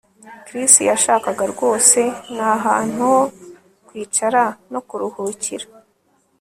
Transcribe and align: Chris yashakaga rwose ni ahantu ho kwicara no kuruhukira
Chris 0.45 0.73
yashakaga 0.91 1.43
rwose 1.53 1.99
ni 2.33 2.43
ahantu 2.55 3.01
ho 3.11 3.19
kwicara 3.87 4.43
no 4.71 4.79
kuruhukira 4.87 5.65